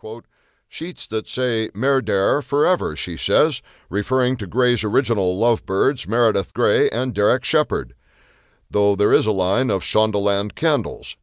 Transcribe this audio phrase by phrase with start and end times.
[0.00, 0.24] quote,
[0.66, 3.60] sheets that say MerDer forever, she says,
[3.90, 7.92] referring to Grey's original lovebirds, Meredith Grey and Derek Shepherd,
[8.70, 11.18] though there is a line of Shondaland candles.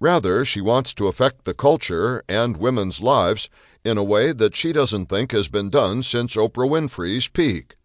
[0.00, 3.50] Rather, she wants to affect the culture and women's lives
[3.84, 7.76] in a way that she doesn't think has been done since Oprah Winfrey's peak.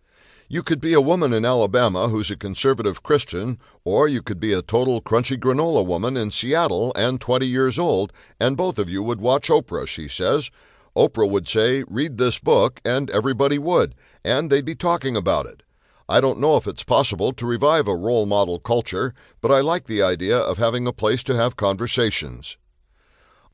[0.50, 4.52] You could be a woman in Alabama who's a conservative Christian, or you could be
[4.52, 9.02] a total crunchy granola woman in Seattle and 20 years old, and both of you
[9.02, 10.52] would watch Oprah, she says.
[10.96, 15.64] Oprah would say, read this book, and everybody would, and they'd be talking about it.
[16.10, 19.86] I don't know if it's possible to revive a role model culture, but I like
[19.86, 22.57] the idea of having a place to have conversations.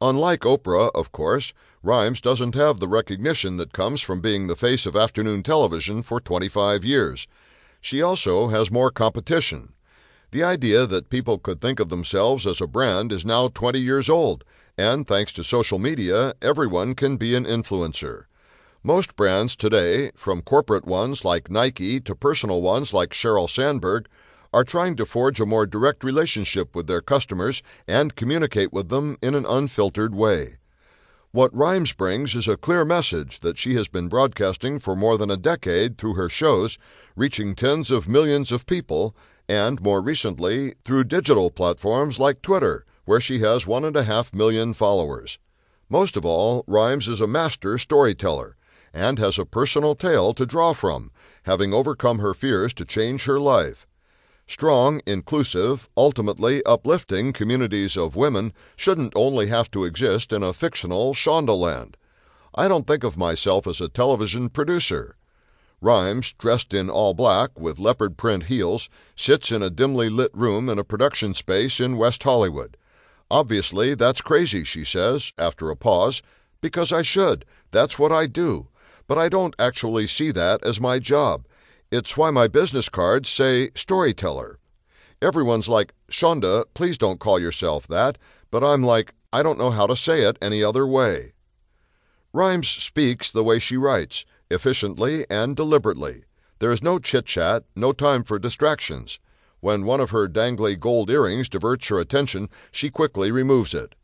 [0.02, 4.86] Unlike Oprah, of course, Rhimes doesn't have the recognition that comes from being the face
[4.86, 7.26] of afternoon television for 25 years.
[7.80, 9.74] She also has more competition.
[10.32, 14.10] The idea that people could think of themselves as a brand is now 20 years
[14.10, 14.44] old,
[14.78, 18.26] and thanks to social media, everyone can be an influencer.
[18.84, 24.10] Most brands today, from corporate ones like Nike to personal ones like Sheryl Sandberg,
[24.54, 29.18] are trying to forge a more direct relationship with their customers and communicate with them
[29.22, 30.59] in an unfiltered way.
[31.32, 35.30] What Rhimes brings is a clear message that she has been broadcasting for more than
[35.30, 36.80] a decade through her shows,
[37.16, 39.16] reaching tens of millions of people,
[39.48, 44.34] and more recently through digital platforms like Twitter, where she has one and a half
[44.34, 45.38] million followers.
[45.88, 48.58] Most of all, Rhimes is a master storyteller
[48.92, 51.12] and has a personal tale to draw from,
[51.44, 53.86] having overcome her fears to change her life.
[54.50, 61.14] Strong, inclusive, ultimately uplifting communities of women shouldn't only have to exist in a fictional
[61.14, 61.94] Shondaland.
[62.56, 65.16] I don't think of myself as a television producer.
[65.82, 70.68] Rhimes, dressed in all black with leopard print heels, sits in a dimly lit room
[70.68, 72.76] in a production space in West Hollywood.
[73.30, 76.24] Obviously, that's crazy, she says, after a pause,
[76.60, 77.46] because I should.
[77.70, 78.68] That's what I do
[79.10, 81.48] but I don't actually see that as my job.
[81.92, 84.60] It's why my business cards say storyteller.
[85.24, 88.20] Everyone's like, Shonda, please don't call yourself that,
[88.52, 91.34] but I'm like, I don't know how to say it any other way.
[92.32, 96.26] Rhimes speaks the way she writes, efficiently and deliberately.
[96.60, 99.20] There is no chit chat, no time for distractions.
[99.60, 103.96] When one of her dangly gold earrings diverts her attention, she quickly removes it.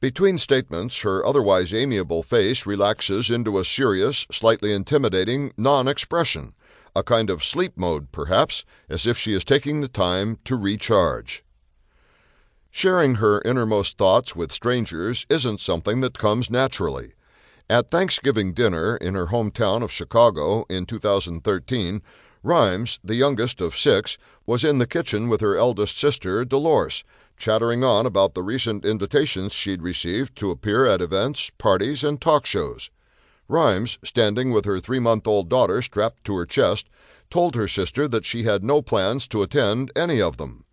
[0.00, 6.52] Between statements, her otherwise amiable face relaxes into a serious, slightly intimidating non expression,
[6.96, 11.44] a kind of sleep mode, perhaps, as if she is taking the time to recharge.
[12.70, 17.12] Sharing her innermost thoughts with strangers isn't something that comes naturally.
[17.68, 22.00] At Thanksgiving dinner in her hometown of Chicago in 2013,
[22.42, 27.04] Rhimes, the youngest of six, was in the kitchen with her eldest sister, Dolores,
[27.36, 32.46] chattering on about the recent invitations she'd received to appear at events, parties, and talk
[32.46, 32.90] shows.
[33.48, 36.88] Rhimes, standing with her three month old daughter strapped to her chest,
[37.30, 40.64] told her sister that she had no plans to attend any of them.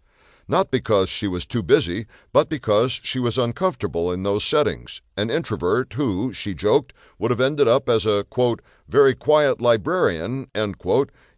[0.47, 5.29] Not because she was too busy, but because she was uncomfortable in those settings, an
[5.29, 8.25] introvert who, she joked, would have ended up as a,
[8.87, 10.47] very quiet librarian,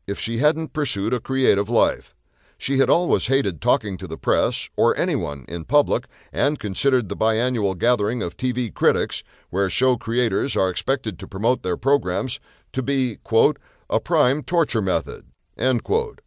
[0.08, 2.16] if she hadn't pursued a creative life.
[2.58, 7.18] She had always hated talking to the press or anyone in public and considered the
[7.18, 12.40] biannual gathering of TV critics, where show creators are expected to promote their programs,
[12.72, 15.26] to be, quote, a prime torture method.
[15.58, 16.22] End quote.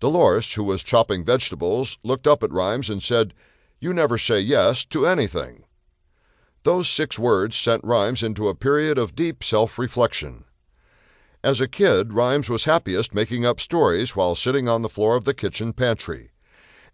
[0.00, 3.32] Dolores, who was chopping vegetables, looked up at Rhimes and said,
[3.80, 5.64] You never say yes to anything.
[6.64, 10.46] Those six words sent Rhimes into a period of deep self reflection.
[11.44, 15.24] As a kid, Rhimes was happiest making up stories while sitting on the floor of
[15.24, 16.30] the kitchen pantry.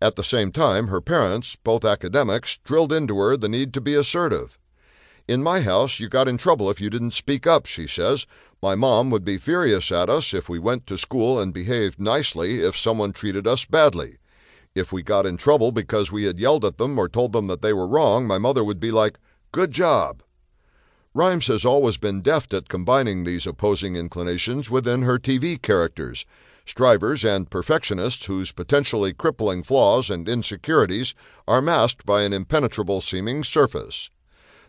[0.03, 3.95] At the same time, her parents, both academics, drilled into her the need to be
[3.95, 4.59] assertive.
[5.29, 8.27] In my house, you got in trouble if you didn't speak up, she says.
[8.61, 12.61] My mom would be furious at us if we went to school and behaved nicely
[12.61, 14.19] if someone treated us badly.
[14.75, 17.63] If we got in trouble because we had yelled at them or told them that
[17.63, 19.21] they were wrong, my mother would be like,
[19.53, 20.25] Good job.
[21.13, 26.25] Rhimes has always been deft at combining these opposing inclinations within her TV characters,
[26.65, 31.17] strivers and perfectionists whose potentially crippling flaws and insecurities
[31.49, 34.11] are masked by an impenetrable seeming surface.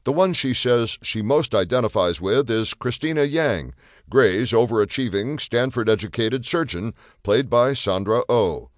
[0.03, 3.75] The one she says she most identifies with is Cristina Yang,
[4.09, 8.25] Grey's overachieving, Stanford educated surgeon, played by Sandra O.
[8.29, 8.70] Oh.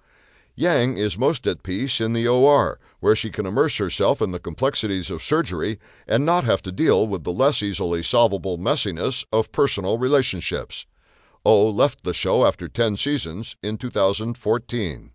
[0.55, 4.39] Yang is most at peace in the OR, where she can immerse herself in the
[4.39, 9.51] complexities of surgery and not have to deal with the less easily solvable messiness of
[9.51, 10.85] personal relationships.
[11.43, 15.11] O left the show after 10 seasons in 2014.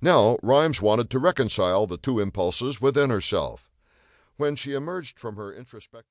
[0.00, 3.70] Now, Rhimes wanted to reconcile the two impulses within herself.
[4.36, 6.04] When she emerged from her introspective